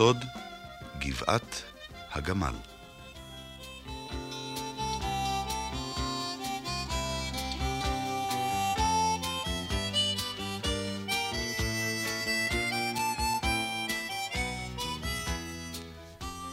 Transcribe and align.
סוד 0.00 0.24
גבעת 0.98 1.62
הגמל. 2.12 2.54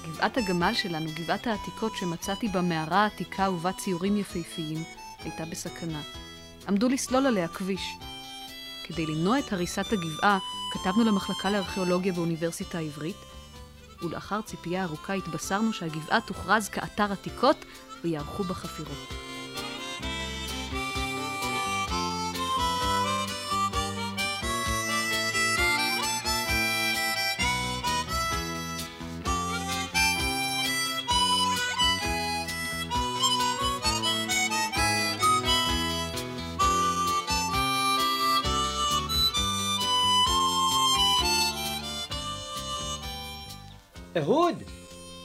גבעת 0.05 0.38
הגמל 0.38 0.73
שלנו, 0.73 1.09
גבעת 1.16 1.48
העתיקות 1.48 1.91
שמצאתי 1.95 2.48
במערה 2.48 3.04
העתיקה 3.04 3.49
ובה 3.49 3.71
ציורים 3.73 4.18
יפהפיים, 4.18 4.84
הייתה 5.23 5.45
בסכנה. 5.45 6.02
עמדו 6.68 6.90
לסלול 6.90 7.26
עליה 7.26 7.48
כביש. 7.48 7.93
כדי 8.84 9.05
למנוע 9.05 9.40
את 9.40 9.54
הריסת 9.54 9.93
הגבעה, 9.93 10.40
כתבנו 10.73 11.04
למחלקה 11.04 11.49
לארכיאולוגיה 11.49 12.13
באוניברסיטה 12.13 12.77
העברית, 12.77 13.27
ולאחר 14.03 14.41
ציפייה 14.41 14.83
ארוכה 14.83 15.13
התבשרנו 15.13 15.73
שהגבעה 15.73 16.21
תוכרז 16.21 16.69
כאתר 16.69 17.11
עתיקות 17.11 17.65
ויערכו 18.03 18.43
בה 18.43 18.53
חפירות. 18.53 19.27
אהוד! 44.18 44.63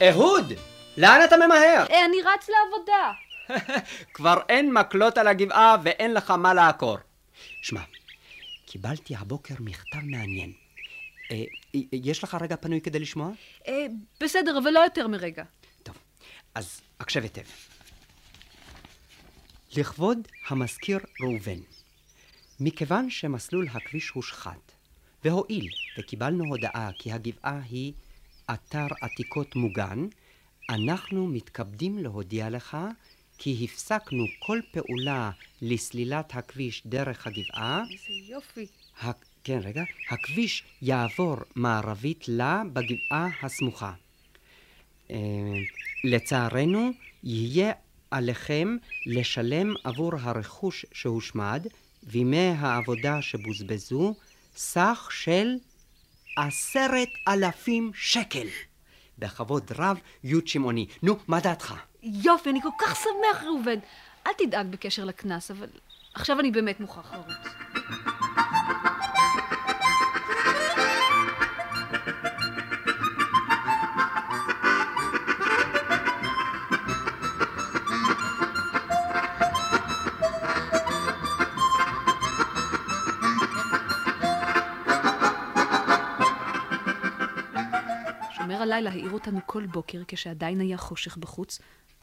אהוד! 0.03 0.53
לאן 0.97 1.21
אתה 1.25 1.37
ממהר? 1.37 1.87
אה, 1.91 2.05
אני 2.05 2.17
רץ 2.23 2.49
לעבודה! 2.49 3.13
כבר 4.15 4.39
אין 4.49 4.73
מקלות 4.73 5.19
על 5.19 5.29
הגבעה 5.29 5.77
ואין 5.85 6.15
לך 6.15 6.31
מה 6.31 6.55
לעקור. 6.55 6.97
שמע, 7.63 7.81
קיבלתי 8.67 9.17
הבוקר 9.17 9.55
מכתב 9.61 9.99
מעניין. 10.03 10.53
אה, 11.31 11.45
יש 11.93 12.25
לך 12.25 12.37
רגע 12.41 12.57
פנוי 12.57 12.81
כדי 12.81 12.99
לשמוע? 12.99 13.31
אה, 13.69 13.87
בסדר, 14.21 14.59
אבל 14.59 14.71
לא 14.71 14.81
יותר 14.81 15.09
מרגע. 15.09 15.45
טוב, 15.83 15.99
אז 16.55 16.81
הקשב 17.01 17.23
היטב. 17.23 17.43
לכבוד 19.77 20.19
המזכיר 20.49 20.99
ראובן, 21.21 21.61
מכיוון 22.61 23.11
שמסלול 23.11 23.67
הכביש 23.73 24.09
הושחת, 24.09 24.73
והואיל 25.25 25.69
וקיבלנו 25.99 26.45
הודעה 26.45 26.91
כי 26.99 27.13
הגבעה 27.13 27.61
היא 27.71 27.93
אתר 28.55 28.87
עתיקות 29.01 29.57
מוגן, 29.57 30.07
אנחנו 30.71 31.27
מתכבדים 31.27 31.99
להודיע 31.99 32.51
לך 32.51 32.77
כי 33.39 33.65
הפסקנו 33.65 34.25
כל 34.39 34.61
פעולה 34.73 35.31
לסלילת 35.63 36.37
הכביש 36.37 36.83
דרך 36.87 37.27
הגבעה. 37.27 37.83
איזה 37.93 38.33
יופי. 38.33 38.67
ה... 39.03 39.11
כן, 39.45 39.59
רגע. 39.63 39.83
הכביש 40.11 40.65
יעבור 40.83 41.37
מערבית 41.55 42.29
לה 42.29 42.63
בגבעה 42.73 43.29
הסמוכה. 43.43 43.93
אה, 45.11 45.17
לצערנו, 46.05 46.91
יהיה 47.25 47.73
עליכם 48.11 48.77
לשלם 49.07 49.75
עבור 49.85 50.13
הרכוש 50.21 50.87
שהושמד 50.93 51.67
וימי 52.03 52.49
העבודה 52.59 53.23
שבוזבזו 53.23 54.15
סך 54.57 55.09
של 55.13 55.57
עשרת 56.37 57.09
אלפים 57.29 57.91
שקל. 57.95 58.47
בכבוד 59.19 59.73
רב, 59.79 59.99
י' 60.25 60.35
שמעוני. 60.47 60.87
נו, 61.03 61.19
מה 61.29 61.41
דעתך? 61.41 61.75
יופי, 62.03 62.51
אני 62.51 62.63
כל 62.63 62.69
כך 62.79 62.97
שמח, 62.97 63.43
ראובן. 63.45 63.79
אל 64.27 64.33
תדאג 64.39 64.67
בקשר 64.67 65.05
לקנס, 65.05 65.51
אבל 65.51 65.69
עכשיו 66.15 66.41
אני 66.41 66.51
באמת 66.51 66.81
מוכרח 66.81 67.13
לרוץ. 67.13 67.72
הלילה 88.73 88.91
העיר 88.91 89.11
אותנו 89.11 89.41
כל 89.47 89.67
בוקר 89.67 90.03
כשעדיין 90.09 90.61
היה 90.61 90.77
חושך 90.77 91.17
בחוץ, 91.17 91.59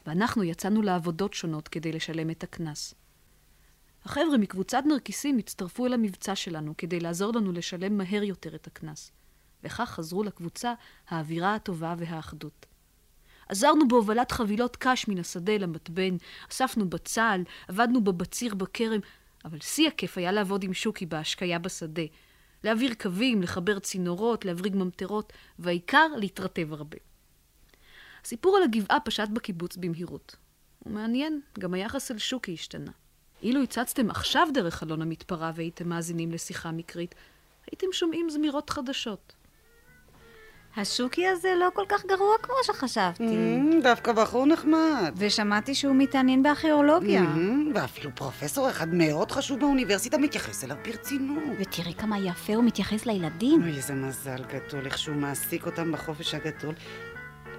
ואנחנו 0.06 0.44
יצאנו 0.44 0.82
לעבודות 0.82 1.34
שונות 1.34 1.68
כדי 1.68 1.92
לשלם 1.92 2.30
את 2.30 2.44
הקנס. 2.44 2.94
החבר'ה 4.06 4.38
מקבוצת 4.38 4.84
נרקיסים 4.86 5.38
הצטרפו 5.38 5.86
אל 5.86 5.94
המבצע 5.94 6.36
שלנו 6.36 6.74
כדי 6.78 7.00
לעזור 7.00 7.34
לנו 7.36 7.52
לשלם 7.52 7.98
מהר 7.98 8.24
יותר 8.24 8.56
את 8.56 8.68
הקנס, 8.68 9.12
וכך 9.64 9.90
חזרו 9.90 10.24
לקבוצה 10.24 10.74
האווירה 11.10 11.56
הטובה 11.56 11.96
והאחדות. 11.98 12.66
עזרנו 13.50 13.88
בהובלת 13.88 14.32
חבילות 14.32 14.76
קש 14.76 15.08
מן 15.08 15.20
השדה 15.20 15.58
למתבן, 15.58 16.18
אספנו 16.52 16.90
בצל, 16.90 17.44
עבדנו 17.68 18.04
בבציר 18.04 18.56
בכרם, 18.56 19.00
אבל 19.46 19.60
שיא 19.60 19.88
הכיף 19.88 20.18
היה 20.18 20.32
לעבוד 20.32 20.64
עם 20.64 20.74
שוקי 20.74 21.06
בהשקיה 21.06 21.60
בשדה, 21.60 22.04
להעביר 22.64 22.94
קווים, 22.94 23.42
לחבר 23.42 23.80
צינורות, 23.80 24.46
להבריג 24.46 24.76
ממטרות, 24.76 25.34
והעיקר 25.60 26.08
להתרטב 26.18 26.74
הרבה. 26.74 26.98
הסיפור 28.24 28.58
על 28.58 28.64
הגבעה 28.64 29.00
פשט 29.00 29.30
בקיבוץ 29.34 29.78
במהירות. 29.78 30.36
הוא 30.80 30.94
מעניין, 30.94 31.42
גם 31.60 31.74
היחס 31.74 32.12
אל 32.12 32.18
שוקי 32.18 32.54
השתנה. 32.54 32.92
אילו 33.44 33.64
הצצתם 33.64 34.10
עכשיו 34.10 34.48
דרך 34.54 34.76
חלון 34.76 35.02
המתפרה 35.02 35.52
והייתם 35.56 35.90
מאזינים 35.90 36.32
לשיחה 36.32 36.72
מקרית, 36.72 37.16
הייתם 37.72 37.88
שומעים 37.92 38.30
זמירות 38.30 38.70
חדשות. 38.70 39.34
השוקי 40.78 41.28
הזה 41.28 41.50
לא 41.60 41.70
כל 41.74 41.84
כך 41.90 42.06
גרוע 42.06 42.36
כמו 42.42 42.56
שחשבתי. 42.64 43.24
Mm, 43.24 43.84
דווקא 43.84 44.12
בחור 44.12 44.46
נחמד. 44.46 45.14
ושמעתי 45.18 45.76
שהוא 45.76 45.96
מתעניין 45.96 46.44
בארכיאולוגיה. 46.44 47.22
Mm, 47.22 47.76
ואפילו 47.76 48.10
פרופסור 48.16 48.70
אחד 48.70 48.94
מאוד 48.94 49.32
חשוב 49.32 49.60
באוניברסיטה 49.60 50.18
מתייחס 50.18 50.64
אליו 50.64 50.78
ברצינות. 50.86 51.44
ותראי 51.60 51.94
כמה 51.94 52.20
יפה 52.20 52.56
הוא 52.56 52.64
מתייחס 52.64 53.06
לילדים. 53.06 53.64
אוי, 53.64 53.78
איזה 53.78 53.94
מזל 53.94 54.44
גדול, 54.44 54.86
איך 54.86 54.98
שהוא 54.98 55.16
מעסיק 55.16 55.66
אותם 55.66 55.92
בחופש 55.92 56.34
הגדול. 56.34 56.74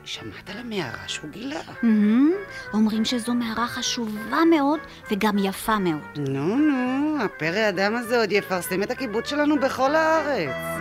שמעת 0.05 0.51
על 0.51 0.59
המערה 0.59 1.09
שהוא 1.09 1.31
גילה? 1.31 1.61
מהמם, 1.83 2.31
אומרים 2.73 3.05
שזו 3.05 3.35
מערה 3.35 3.67
חשובה 3.67 4.39
מאוד 4.51 4.81
וגם 5.11 5.39
יפה 5.39 5.79
מאוד. 5.79 6.19
נו, 6.29 6.57
נו, 6.57 7.17
הפרא 7.25 7.69
אדם 7.69 7.97
הזה 7.97 8.19
עוד 8.19 8.33
יפרסם 8.33 8.83
את 8.83 8.91
הקיבוץ 8.91 9.29
שלנו 9.29 9.61
בכל 9.61 9.95
הארץ. 9.95 10.80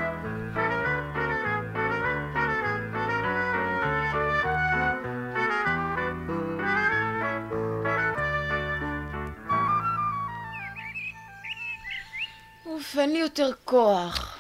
יותר 13.30 13.52
כוח. 13.66 14.38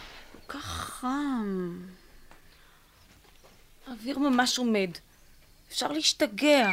כל 0.47 0.53
כך 0.53 0.65
חם. 1.01 1.77
האוויר 3.87 4.19
ממש 4.19 4.57
עומד. 4.57 4.89
אפשר 5.69 5.91
להשתגע. 5.91 6.69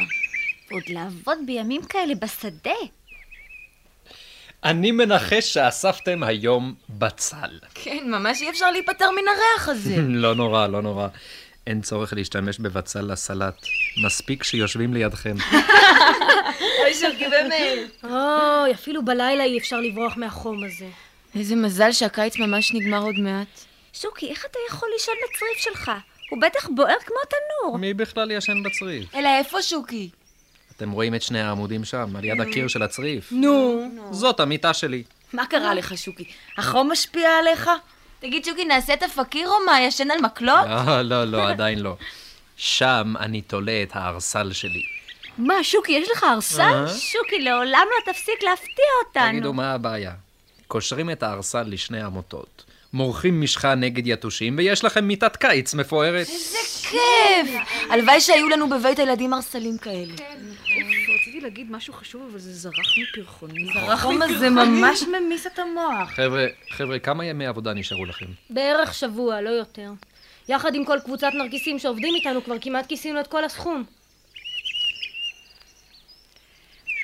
ועוד 0.69 0.83
לעבוד 0.87 1.37
בימים 1.45 1.83
כאלה 1.83 2.15
בשדה. 2.15 2.71
אני 4.63 4.91
מנחש 4.91 5.53
שאספתם 5.53 6.23
היום 6.23 6.75
בצל. 6.89 7.59
כן, 7.73 8.03
ממש 8.05 8.41
אי 8.41 8.49
אפשר 8.49 8.71
להיפטר 8.71 9.11
מן 9.11 9.27
הריח 9.27 9.69
הזה. 9.69 9.95
לא 10.23 10.35
נורא, 10.35 10.67
לא 10.67 10.81
נורא. 10.81 11.07
אין 11.67 11.81
צורך 11.81 12.13
להשתמש 12.13 12.59
בבצל 12.59 13.11
לסלט. 13.11 13.65
מספיק 14.05 14.43
שיושבים 14.43 14.93
לידכם. 14.93 15.35
אוי, 16.81 16.93
שרכיבי 16.93 17.43
מאיר. 17.49 17.87
אוי, 18.03 18.73
אפילו 18.73 19.05
בלילה 19.05 19.43
אי 19.43 19.57
אפשר 19.57 19.79
לברוח 19.79 20.17
מהחום 20.17 20.63
הזה. 20.63 20.87
איזה 21.39 21.55
מזל 21.55 21.91
שהקיץ 21.91 22.37
ממש 22.37 22.73
נגמר 22.73 23.01
עוד 23.01 23.15
מעט. 23.15 23.47
שוקי, 23.93 24.29
איך 24.29 24.45
אתה 24.51 24.59
יכול 24.69 24.89
לישון 24.93 25.13
בצריף 25.23 25.57
שלך? 25.57 25.91
הוא 26.31 26.41
בטח 26.41 26.67
בוער 26.75 26.95
כמו 27.05 27.17
תנור. 27.29 27.77
מי 27.77 27.93
בכלל 27.93 28.31
ישן 28.31 28.63
בצריף? 28.63 29.15
אלא 29.15 29.29
איפה 29.37 29.61
שוקי? 29.61 30.09
אתם 30.77 30.91
רואים 30.91 31.15
את 31.15 31.21
שני 31.21 31.41
העמודים 31.41 31.85
שם, 31.85 32.15
על 32.15 32.25
יד 32.25 32.41
הקיר 32.41 32.67
של 32.67 32.83
הצריף? 32.83 33.31
נו. 33.31 33.89
זאת 34.11 34.39
המיטה 34.39 34.73
שלי. 34.73 35.03
מה 35.33 35.45
קרה 35.45 35.73
לך, 35.73 35.97
שוקי? 35.97 36.23
החום 36.57 36.91
משפיע 36.91 37.29
עליך? 37.29 37.69
תגיד, 38.19 38.45
שוקי, 38.45 38.65
נעשה 38.65 38.93
את 38.93 39.03
הפקיר 39.03 39.49
או 39.49 39.55
מה? 39.65 39.81
ישן 39.81 40.11
על 40.11 40.21
מקלות? 40.21 40.65
לא, 40.87 41.01
לא, 41.01 41.23
לא, 41.23 41.49
עדיין 41.49 41.79
לא. 41.79 41.95
שם 42.57 43.13
אני 43.19 43.41
תולה 43.41 43.83
את 43.83 43.89
הארסל 43.93 44.53
שלי. 44.53 44.81
מה, 45.37 45.63
שוקי, 45.63 45.91
יש 45.91 46.09
לך 46.11 46.23
ארסל? 46.23 46.61
אה? 46.61 46.87
שוקי, 46.87 47.39
לעולם 47.39 47.87
לא 47.97 48.13
תפסיק 48.13 48.43
להפתיע 48.43 48.85
אותנו. 49.07 49.31
תגידו, 49.31 49.53
מה 49.53 49.73
הבעיה? 49.73 50.11
קושרים 50.67 51.09
את 51.09 51.23
הארסל 51.23 51.63
לשני 51.67 52.01
המוטות, 52.01 52.63
מורחים 52.93 53.41
משחה 53.41 53.75
נגד 53.75 54.07
יתושים, 54.07 54.57
ויש 54.57 54.83
לכם 54.83 55.05
מיטת 55.05 55.35
קיץ 55.35 55.73
מפוארת. 55.73 56.27
איזה 56.29 56.57
כיף! 56.89 57.51
הלוואי 57.89 58.21
שהיו 58.21 58.49
לנו 58.49 58.69
בבית 58.69 58.99
הילדים 58.99 59.33
ארסלים 59.33 59.77
כאלה. 59.77 60.13
רציתי 61.21 61.41
להגיד 61.41 61.71
משהו 61.71 61.93
חשוב, 61.93 62.27
אבל 62.31 62.39
זה 62.39 62.53
זרח 62.53 62.73
מפרחוני. 63.01 63.69
החום 63.75 64.21
הזה 64.21 64.49
ממש 64.49 65.03
ממיס 65.03 65.47
את 65.47 65.59
המוח. 65.59 66.09
חבר'ה, 66.15 66.45
חבר'ה, 66.69 66.99
כמה 66.99 67.25
ימי 67.25 67.47
עבודה 67.47 67.73
נשארו 67.73 68.05
לכם? 68.05 68.25
בערך 68.49 68.93
שבוע, 68.93 69.41
לא 69.41 69.49
יותר. 69.49 69.91
יחד 70.49 70.75
עם 70.75 70.85
כל 70.85 70.99
קבוצת 71.05 71.29
נרקיסים 71.33 71.79
שעובדים 71.79 72.15
איתנו 72.15 72.43
כבר 72.43 72.55
כמעט 72.61 72.85
כיסינו 72.85 73.19
את 73.19 73.27
כל 73.27 73.43
הסכום. 73.43 73.83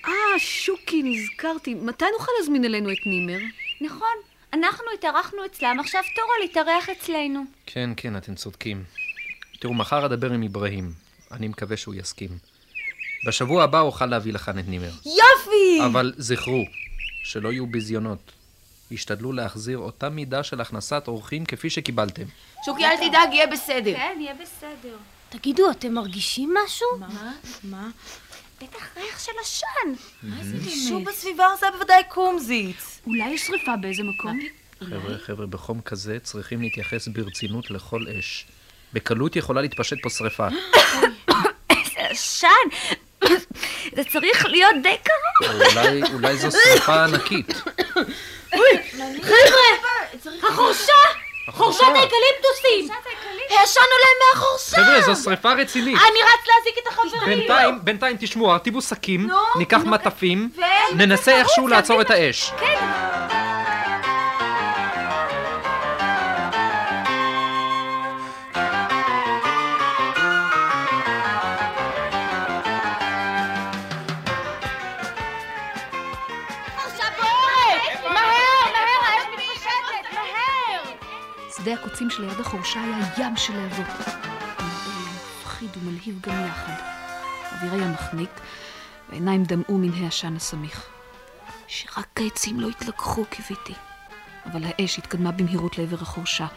אה, 0.05 0.11
שוקי, 0.39 1.03
נזכרתי. 1.03 1.73
מתי 1.73 2.05
נוכל 2.13 2.31
להזמין 2.39 2.65
אלינו 2.65 2.91
את 2.91 3.05
נימר? 3.05 3.39
נכון, 3.81 4.17
אנחנו 4.53 4.85
התארחנו 4.93 5.45
אצלם, 5.45 5.77
עכשיו 5.79 6.01
תורו 6.15 6.31
להתארח 6.41 6.89
אצלנו. 6.89 7.43
כן, 7.65 7.89
כן, 7.97 8.17
אתם 8.17 8.35
צודקים. 8.35 8.83
תראו, 9.59 9.73
מחר 9.73 10.05
אדבר 10.05 10.33
עם 10.33 10.43
אברהים. 10.43 10.91
אני 11.31 11.47
מקווה 11.47 11.77
שהוא 11.77 11.95
יסכים. 11.95 12.29
בשבוע 13.27 13.63
הבא 13.63 13.79
אוכל 13.79 14.05
להביא 14.05 14.33
לכאן 14.33 14.59
את 14.59 14.67
נימר. 14.67 14.91
יופי! 15.05 15.85
אבל 15.85 16.13
זכרו, 16.17 16.63
שלא 17.23 17.51
יהיו 17.51 17.67
ביזיונות. 17.67 18.31
השתדלו 18.91 19.31
להחזיר 19.33 19.77
אותה 19.77 20.09
מידה 20.09 20.43
של 20.43 20.61
הכנסת 20.61 21.03
אורחים 21.07 21.45
כפי 21.45 21.69
שקיבלתם. 21.69 22.23
שוקי, 22.65 22.85
אל 22.85 23.09
תדאג, 23.09 23.33
יהיה 23.33 23.47
בסדר. 23.47 23.93
כן, 23.93 24.17
יהיה 24.19 24.33
בסדר. 24.33 24.97
תגידו, 25.29 25.71
אתם 25.71 25.93
מרגישים 25.93 26.53
משהו? 26.65 26.87
מה? 26.99 27.31
מה? 27.63 27.89
בטח 28.61 28.97
ריח 28.97 29.19
של 29.19 29.31
עשן. 29.41 30.03
שוב 30.89 31.05
בסביבה 31.05 31.45
עושה 31.45 31.67
בוודאי 31.71 32.03
קומזיץ. 32.09 33.01
אולי 33.07 33.29
יש 33.29 33.41
שריפה 33.41 33.71
באיזה 33.81 34.03
מקום? 34.03 34.39
חבר'ה, 34.79 35.17
חבר'ה, 35.17 35.45
בחום 35.45 35.81
כזה 35.81 36.17
צריכים 36.23 36.61
להתייחס 36.61 37.07
ברצינות 37.07 37.71
לכל 37.71 38.05
אש. 38.19 38.45
בקלות 38.93 39.35
יכולה 39.35 39.61
להתפשט 39.61 39.97
פה 40.03 40.09
שרפה. 40.09 40.47
זה 41.93 41.99
עשן! 42.09 42.47
זה 43.95 44.03
צריך 44.11 44.45
להיות 44.45 44.75
די 44.83 44.95
קרוב. 45.03 45.51
או 45.51 46.13
אולי, 46.13 46.37
זו 46.37 46.47
שרפה 46.51 47.03
ענקית. 47.03 47.61
החורשה! 50.43 50.93
חורשת 51.49 51.81
האקליפטוסים! 51.81 52.89
העשנו 53.59 53.83
להם 53.83 54.35
מהחורשה! 54.35 54.77
חבר'ה, 54.77 55.01
זו 55.01 55.23
שרפה 55.23 55.53
רצינית. 55.53 55.97
אני 55.97 56.19
רץ 56.23 56.47
להזיק 56.47 56.77
את 56.83 56.87
החברים. 56.87 57.37
בינתיים, 57.37 57.79
בינתיים 57.83 58.17
תשמעו, 58.19 58.51
הרטיבו 58.51 58.81
שקים, 58.81 59.29
ניקח 59.55 59.81
מטפים, 59.85 60.49
ננסה 60.95 61.31
איכשהו 61.31 61.67
לעצור 61.67 62.01
את 62.01 62.11
האש. 62.11 62.51
שדה 81.63 81.73
הקוצים 81.73 82.09
שליד 82.09 82.39
החורשה 82.39 82.81
היה 82.81 82.97
ים 83.17 83.37
של 83.37 83.53
להבות. 83.57 84.05
מפחיד 85.39 85.69
ומלהיב 85.77 86.19
גם 86.21 86.45
יחד. 86.45 86.73
האוויר 87.51 87.73
היה 87.73 87.91
מחניק, 87.91 88.29
והעיניים 89.09 89.43
דמעו 89.43 89.77
מן 89.77 90.03
העשן 90.03 90.35
הסמיך. 90.35 90.85
שרק 91.67 92.07
העצים 92.15 92.59
לא 92.59 92.67
התלקחו, 92.67 93.25
קיוויתי. 93.29 93.73
אבל 94.45 94.61
האש 94.65 94.99
התקדמה 94.99 95.31
במהירות 95.31 95.77
לעבר 95.77 95.97
החורשה. 96.01 96.47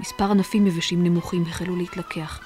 מספר 0.00 0.30
ענפים 0.30 0.66
יבשים 0.66 1.04
נמוכים 1.04 1.44
החלו 1.48 1.76
להתלקח. 1.76 2.40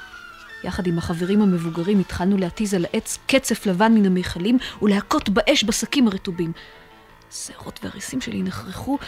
יחד 0.65 0.87
עם 0.87 0.99
החברים 0.99 1.43
המבוגרים 1.43 2.01
התחלנו 2.01 2.37
להתיז 2.37 2.75
על 2.75 2.85
העץ 2.85 3.19
קצף 3.27 3.67
לבן 3.67 3.95
מן 3.95 4.07
המכלים 4.07 4.59
ולהכות 4.83 5.29
באש 5.29 5.65
בשקים 5.65 6.09
הרטובים. 6.09 6.53
השערות 7.33 7.81
והריסים 7.83 8.21
שלי 8.21 8.43
נחרחו, 8.43 8.99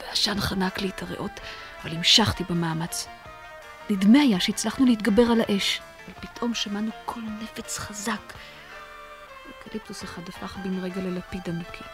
והעשן 0.00 0.40
חנק 0.40 0.80
לי 0.80 0.88
את 0.88 1.02
הריאות, 1.02 1.40
אבל 1.82 1.96
המשכתי 1.96 2.44
במאמץ. 2.50 3.08
נדמה 3.90 4.18
היה 4.18 4.40
שהצלחנו 4.40 4.86
להתגבר 4.86 5.22
על 5.22 5.40
האש, 5.40 5.80
אבל 6.06 6.14
פתאום 6.20 6.54
שמענו 6.54 6.90
קול 7.04 7.22
נפץ 7.42 7.78
חזק. 7.78 8.32
אקליפטוס 9.60 10.04
אחד 10.04 10.22
הפך 10.28 10.56
בן 10.64 10.78
רגע 10.78 11.00
ללפיד 11.00 11.40
ענקי. 11.46 11.84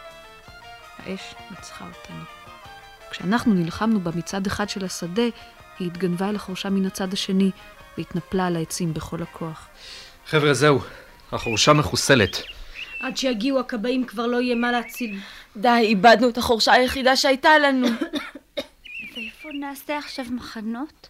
האש 0.97 1.35
ניצחה 1.51 1.85
אותנו. 1.85 2.23
כשאנחנו 3.11 3.53
נלחמנו 3.53 3.99
בה 3.99 4.11
מצד 4.15 4.47
אחד 4.47 4.69
של 4.69 4.85
השדה, 4.85 5.23
היא 5.79 5.87
התגנבה 5.87 6.29
אל 6.29 6.35
החורשה 6.35 6.69
מן 6.69 6.85
הצד 6.85 7.13
השני, 7.13 7.51
והתנפלה 7.97 8.47
על 8.47 8.55
העצים 8.55 8.93
בכל 8.93 9.23
הכוח. 9.23 9.67
חבר'ה, 10.27 10.53
זהו, 10.53 10.79
החורשה 11.31 11.73
מחוסלת. 11.73 12.41
עד 12.99 13.17
שיגיעו 13.17 13.59
הכבאים 13.59 14.05
כבר 14.05 14.27
לא 14.27 14.41
יהיה 14.41 14.55
מה 14.55 14.71
להציל. 14.71 15.19
די, 15.57 15.69
איבדנו 15.69 16.29
את 16.29 16.37
החורשה 16.37 16.73
היחידה 16.73 17.15
שהייתה 17.15 17.57
לנו. 17.57 17.87
ואיפה 19.17 19.49
נעשה 19.53 19.97
עכשיו 19.97 20.25
מחנות? 20.29 21.07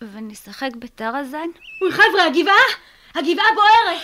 ונשחק 0.00 0.70
בטרזן? 0.78 1.48
אוי 1.82 1.92
חבר'ה, 1.92 2.24
הגבעה! 2.26 2.54
הגבעה 3.14 3.46
בוערת! 3.54 4.02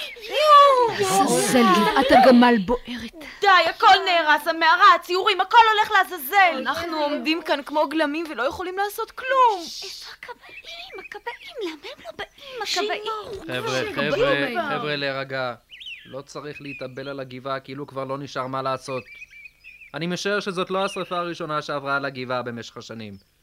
לעזאזל, 1.00 1.62
גבעת 1.62 2.06
הגמל 2.10 2.54
בוערת. 2.66 3.24
די, 3.40 3.48
הכל 3.70 3.94
נהרס, 4.04 4.46
המערה, 4.46 4.94
הציורים, 4.94 5.40
הכל 5.40 5.58
הולך 5.76 5.90
לעזאזל. 5.90 6.58
אנחנו 6.58 6.96
עומדים 6.96 7.42
כאן 7.42 7.62
כמו 7.62 7.88
גלמים 7.88 8.26
ולא 8.30 8.42
יכולים 8.42 8.78
לעשות 8.78 9.10
כלום. 9.10 9.60
איפה 9.84 10.12
הכבאים? 10.12 11.06
הכבאים, 11.06 11.56
למה 11.62 11.88
הם 11.96 12.02
לא 12.04 12.10
באים? 12.18 12.62
הכבאים. 12.62 13.12
חבר'ה, 13.46 13.80
חבר'ה, 13.94 14.78
חבר'ה, 14.78 14.96
להירגע. 14.96 15.54
לא 16.06 16.20
צריך 16.20 16.60
להתאבל 16.60 17.08
על 17.08 17.20
הגבעה 17.20 17.60
כאילו 17.60 17.86
כבר 17.86 18.04
לא 18.04 18.18
נשאר 18.18 18.46
מה 18.46 18.62
לעשות. 18.62 19.04
אני 19.94 20.06
משער 20.06 20.40
שזאת 20.40 20.70
לא 20.70 20.84
השרפה 20.84 21.16
הראשונה 21.16 21.62
שעברה 21.62 21.96
על 21.96 22.04
הגבעה 22.04 22.42
במשך 22.42 22.76
השנים. 22.76 23.35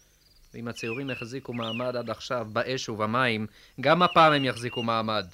ואם 0.53 0.67
הציורים 0.67 1.09
החזיקו 1.09 1.53
מעמד 1.53 1.95
עד 1.95 2.09
עכשיו 2.09 2.47
באש 2.53 2.89
ובמים, 2.89 3.47
גם 3.81 4.03
הפעם 4.03 4.33
הם 4.33 4.45
יחזיקו 4.45 4.83
מעמד. 4.83 5.25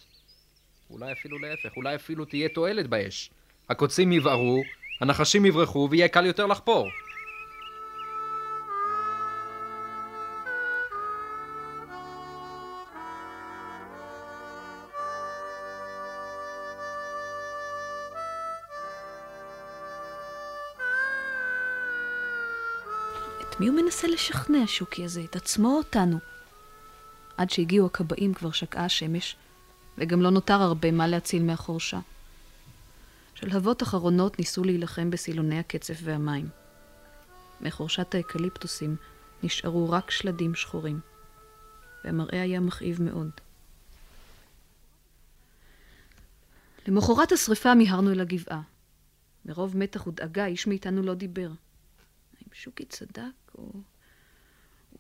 אולי 0.90 1.12
אפילו 1.12 1.40
להפך, 1.40 1.78
אולי 1.78 1.96
אפילו 1.96 2.26
תהיה 2.26 2.50
תועלת 2.50 2.88
באש. 2.88 3.30
הקוצים 3.70 4.12
יבערו, 4.12 4.64
הנחשים 5.02 5.46
יברחו, 5.46 5.88
ויהיה 5.92 6.08
קל 6.08 6.26
יותר 6.26 6.46
לחפור. 6.46 6.90
מנסה 23.90 24.08
לשכנע, 24.08 24.68
שוקי 24.68 25.06
הזה? 25.06 25.24
את 25.24 25.36
עצמו 25.36 25.68
או 25.68 25.78
אותנו? 25.78 26.18
עד 27.38 27.50
שהגיעו 27.50 27.86
הכבאים 27.86 28.34
כבר 28.34 28.52
שקעה 28.52 28.86
השמש, 28.86 29.36
וגם 29.98 30.22
לא 30.22 30.30
נותר 30.30 30.62
הרבה 30.62 30.92
מה 30.92 31.08
להציל 31.08 31.44
מהחורשה. 31.44 32.00
שלהבות 33.36 33.84
אחרונות 33.84 34.40
ניסו 34.40 34.64
להילחם 34.64 35.10
בסילוני 35.10 35.60
הקצף 35.60 36.00
והמים. 36.04 36.50
מחורשת 37.62 38.16
האקליפטוסים 38.16 38.96
נשארו 39.44 39.90
רק 39.90 40.12
שלדים 40.12 40.56
שחורים, 40.56 41.00
והמראה 42.04 42.42
היה 42.42 42.60
מכאיב 42.60 43.02
מאוד. 43.02 43.32
למחרת 46.88 47.32
השרפה 47.32 47.76
מיהרנו 47.76 48.12
אל 48.12 48.20
הגבעה. 48.20 48.62
מרוב 49.46 49.78
מתח 49.78 50.08
ודאגה 50.08 50.46
איש 50.46 50.68
מאיתנו 50.68 51.02
לא 51.02 51.14
דיבר. 51.14 51.50
שוקי 52.54 52.86
צדק, 52.86 53.56
או 53.56 53.72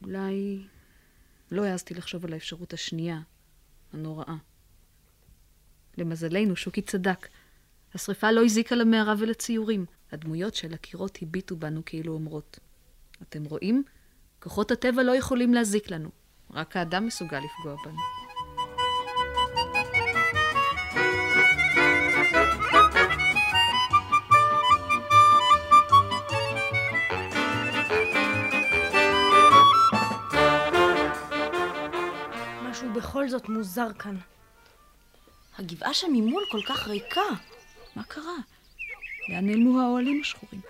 אולי... 0.01 0.63
לא 1.51 1.63
העזתי 1.65 1.93
לחשוב 1.93 2.25
על 2.25 2.33
האפשרות 2.33 2.73
השנייה, 2.73 3.19
הנוראה. 3.93 4.35
למזלנו, 5.97 6.55
שוקי 6.55 6.81
צדק. 6.81 7.27
השרפה 7.93 8.31
לא 8.31 8.45
הזיקה 8.45 8.75
למערה 8.75 9.13
ולציורים. 9.19 9.85
הדמויות 10.11 10.55
של 10.55 10.73
הקירות 10.73 11.17
הביטו 11.21 11.55
בנו 11.55 11.85
כאילו 11.85 12.13
אומרות. 12.13 12.59
אתם 13.21 13.43
רואים? 13.43 13.83
כוחות 14.39 14.71
הטבע 14.71 15.03
לא 15.03 15.15
יכולים 15.15 15.53
להזיק 15.53 15.91
לנו. 15.91 16.09
רק 16.51 16.77
האדם 16.77 17.05
מסוגל 17.05 17.39
לפגוע 17.39 17.75
בנו. 17.85 18.18
בכל 33.29 33.37
זאת 33.37 33.49
מוזר 33.49 33.87
כאן. 33.99 34.17
הגבעה 35.57 35.93
שם 35.93 36.07
ממול 36.13 36.43
כל 36.51 36.61
כך 36.67 36.87
ריקה. 36.87 37.21
מה 37.95 38.03
קרה? 38.03 38.35
לאן 39.29 39.45
נעלמו 39.45 39.81
האוהלים 39.81 40.21
השחורים? 40.21 40.61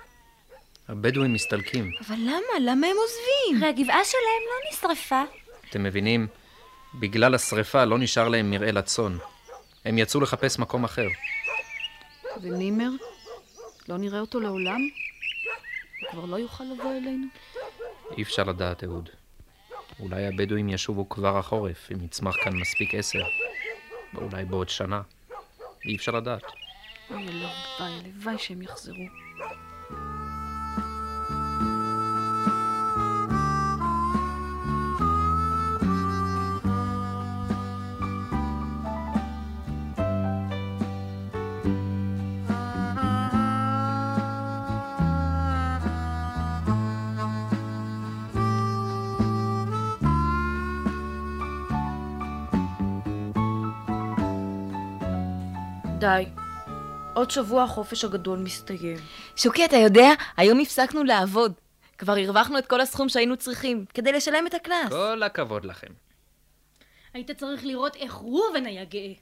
הבדואים 0.87 1.33
מסתלקים. 1.33 1.91
אבל 2.07 2.15
למה? 2.15 2.59
למה 2.71 2.87
הם 2.87 2.95
עוזבים? 2.97 3.63
הרי 3.63 3.69
הגבעה 3.69 4.05
שלהם 4.05 4.43
לא 4.47 4.71
נשרפה. 4.71 5.23
אתם 5.69 5.83
מבינים? 5.83 6.27
בגלל 6.93 7.35
השרפה 7.35 7.85
לא 7.85 7.99
נשאר 7.99 8.27
להם 8.27 8.51
מרעה 8.51 8.71
לצאן. 8.71 9.17
הם 9.85 9.97
יצאו 9.97 10.21
לחפש 10.21 10.59
מקום 10.59 10.83
אחר. 10.83 11.07
ונימר? 12.41 12.89
לא 13.89 13.97
נראה 13.97 14.19
אותו 14.19 14.39
לעולם? 14.39 14.81
הוא 16.01 16.09
כבר 16.11 16.25
לא 16.25 16.35
יוכל 16.35 16.63
לבוא 16.63 16.91
אלינו? 16.91 17.27
אי 18.17 18.23
אפשר 18.23 18.43
לדעת, 18.43 18.83
אהוד. 18.83 19.09
אולי 20.00 20.27
הבדואים 20.27 20.69
ישובו 20.69 21.10
כבר 21.10 21.38
החורף, 21.38 21.89
אם 21.91 22.03
יצמח 22.05 22.36
כאן 22.43 22.53
מספיק 22.55 22.96
עשר. 22.96 23.24
ואולי 24.13 24.46
בעוד 24.46 24.69
שנה. 24.69 25.01
אי 25.86 25.96
אפשר 25.96 26.12
לדעת. 26.12 26.43
אוי, 27.12 27.27
הלוואי, 27.27 27.51
הלוואי 27.79 28.38
שהם 28.38 28.62
יחזרו. 28.62 29.05
די. 55.99 56.25
עוד 57.13 57.31
שבוע 57.31 57.63
החופש 57.63 58.03
הגדול 58.03 58.39
מסתיים. 58.39 58.97
שוקי, 59.35 59.65
אתה 59.65 59.75
יודע, 59.75 60.09
היום 60.37 60.59
הפסקנו 60.59 61.03
לעבוד. 61.03 61.53
כבר 61.97 62.13
הרווחנו 62.13 62.57
את 62.57 62.65
כל 62.65 62.81
הסכום 62.81 63.09
שהיינו 63.09 63.37
צריכים, 63.37 63.85
כדי 63.93 64.11
לשלם 64.11 64.47
את 64.47 64.53
הקנס. 64.53 64.89
כל 64.89 65.23
הכבוד 65.23 65.65
לכם. 65.65 65.87
היית 67.13 67.31
צריך 67.31 67.65
לראות 67.65 67.95
איך 67.95 68.13
ראובן 68.13 68.65
היה 68.65 68.85
גאה. 68.85 69.13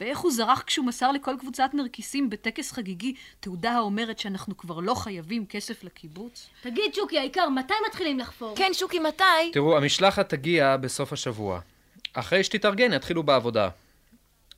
ואיך 0.00 0.18
הוא 0.18 0.32
זרח 0.32 0.62
כשהוא 0.66 0.86
מסר 0.86 1.12
לכל 1.12 1.34
קבוצת 1.40 1.70
נרקיסים 1.74 2.30
בטקס 2.30 2.72
חגיגי 2.72 3.14
תעודה 3.40 3.72
האומרת 3.72 4.18
שאנחנו 4.18 4.56
כבר 4.56 4.80
לא 4.80 4.94
חייבים 4.94 5.46
כסף 5.46 5.84
לקיבוץ? 5.84 6.46
תגיד, 6.62 6.94
שוקי, 6.94 7.18
העיקר, 7.18 7.48
מתי 7.48 7.74
מתחילים 7.88 8.18
לחפור? 8.18 8.56
כן, 8.56 8.70
שוקי, 8.72 8.98
מתי? 8.98 9.24
תראו, 9.52 9.76
המשלחת 9.76 10.28
תגיע 10.28 10.76
בסוף 10.76 11.12
השבוע. 11.12 11.60
אחרי 12.12 12.44
שתתארגן, 12.44 12.92
יתחילו 12.92 13.22
בעבודה. 13.22 13.68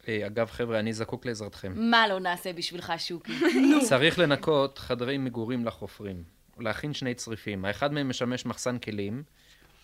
אה, 0.08 0.26
אגב, 0.26 0.50
חבר'ה, 0.50 0.78
אני 0.78 0.92
זקוק 0.92 1.26
לעזרתכם. 1.26 1.72
מה 1.76 2.08
לא 2.08 2.20
נעשה 2.20 2.52
בשבילך, 2.52 2.92
שוקי? 2.98 3.32
צריך 3.88 4.18
לנקות 4.18 4.78
חדרי 4.78 5.18
מגורים 5.18 5.64
לחופרים, 5.64 6.24
להכין 6.58 6.94
שני 6.94 7.14
צריפים. 7.14 7.64
האחד 7.64 7.92
מהם 7.92 8.08
משמש 8.08 8.46
מחסן 8.46 8.78
כלים, 8.78 9.22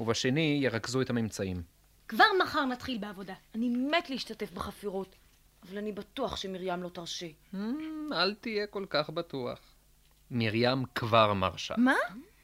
ובשני 0.01 0.61
ירכזו 0.63 1.01
את 1.01 1.11
הממצאים. 1.11 1.63
כבר 2.09 2.25
מחר 2.43 2.65
נתחיל 2.65 2.99
בעבודה. 2.99 3.35
אני 3.55 3.69
מת 3.69 4.11
להשתתף 4.11 4.53
בחפירות, 4.53 5.17
אבל 5.63 5.79
אני 5.79 5.93
בטוח 5.93 6.37
שמרים 6.37 6.83
לא 6.83 6.89
תרשה. 6.89 7.27
Hmm, 7.55 7.57
אל 8.13 8.35
תהיה 8.35 8.67
כל 8.67 8.85
כך 8.91 9.11
בטוח. 9.11 9.59
מרים 10.31 10.85
כבר 10.95 11.33
מרשה. 11.35 11.75
מה? 11.79 11.95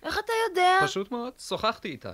איך 0.02 0.18
אתה 0.18 0.32
יודע? 0.50 0.78
פשוט 0.82 1.10
מאוד, 1.10 1.32
שוחחתי 1.38 1.88
איתה. 1.88 2.12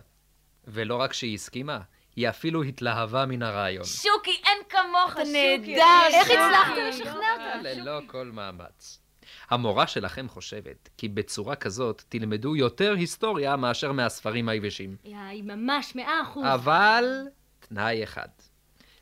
ולא 0.67 0.97
רק 0.97 1.13
שהיא 1.13 1.35
הסכימה, 1.35 1.81
היא 2.17 2.29
אפילו 2.29 2.63
התלהבה 2.63 3.27
מן 3.27 3.43
הרעיון. 3.43 3.85
שוקי, 3.85 4.41
אין 4.45 4.59
כמוך, 4.69 5.13
אתה 5.13 5.25
שוקי. 5.25 5.33
נהדר, 5.59 5.83
איך 6.07 6.27
שוקי. 6.29 6.39
הצלחת 6.39 6.73
לשכנע 6.89 7.33
אותה? 7.33 7.63
ללא 7.63 8.01
כל 8.07 8.31
מאמץ. 8.33 9.01
המורה 9.51 9.87
שלכם 9.87 10.29
חושבת 10.29 10.89
כי 10.97 11.09
בצורה 11.09 11.57
כזאת 11.57 12.03
תלמדו 12.09 12.57
יותר 12.57 12.95
היסטוריה 12.95 13.57
מאשר 13.57 13.93
מהספרים 13.93 14.49
היבשים. 14.49 14.97
יא, 15.05 15.17
היא 15.19 15.43
ממש 15.43 15.97
מאה 15.97 16.23
אחוז. 16.23 16.45
אבל 16.47 17.05
תנאי 17.61 18.05
אחד, 18.05 18.29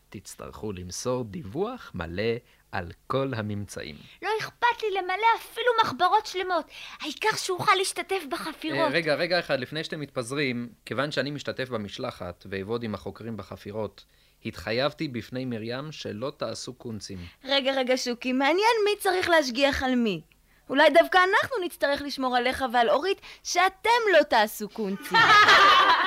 תצטרכו 0.09 0.73
למסור 0.73 1.25
דיווח 1.25 1.91
מלא 1.95 2.33
על 2.75 2.93
כל 3.07 3.33
הממצאים. 3.37 3.97
לא 4.23 4.29
אכפת 4.41 4.83
לי 4.83 4.91
למלא 4.91 5.27
אפילו 5.37 5.73
מחברות 5.83 6.27
שלמות. 6.27 6.67
העיקר 7.01 7.37
שאוכל 7.37 7.75
להשתתף 7.75 8.21
אה, 8.23 8.27
בחפירות. 8.31 8.89
רגע, 8.93 9.15
רגע 9.15 9.39
אחד, 9.39 9.61
לפני 9.61 9.85
שאתם 9.85 10.01
מתפזרים, 10.01 10.69
כיוון 10.87 11.11
שאני 11.11 11.31
משתתף 11.31 11.69
במשלחת 11.69 12.47
ואעבוד 12.51 12.83
עם 12.83 12.95
החוקרים 12.95 13.37
בחפירות, 13.37 14.05
התחייבתי 14.45 15.09
בפני 15.09 15.45
מרים 15.45 15.93
שלא 15.93 16.33
תעשו 16.37 16.75
קונצים. 16.75 17.19
רגע, 17.45 17.73
רגע, 17.73 17.97
שוקי, 17.97 18.33
מעניין 18.33 18.77
מי 18.85 18.91
צריך 18.99 19.29
להשגיח 19.29 19.83
על 19.83 19.95
מי. 19.95 20.21
אולי 20.71 20.91
דווקא 20.91 21.19
אנחנו 21.19 21.65
נצטרך 21.65 22.03
לשמור 22.03 22.37
עליך 22.37 22.65
ועל 22.73 22.91
אורית, 22.91 23.21
שאתם 23.43 23.91
לא 24.13 24.23
תעשו 24.23 24.69
קונצים. 24.69 25.19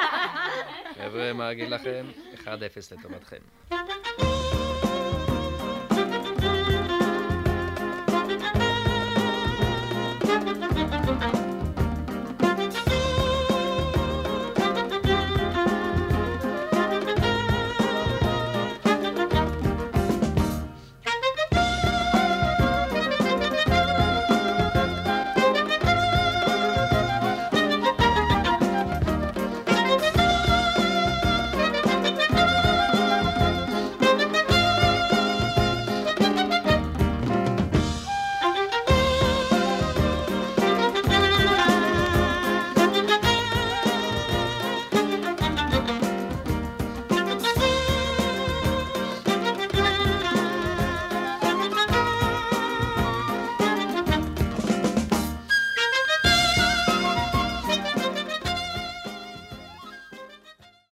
חבר'ה, 1.00 1.34
מה 1.34 1.52
אגיד 1.52 1.70
לכם? 1.70 2.06
1-0 2.44 2.48
לטובתכם. 2.92 3.40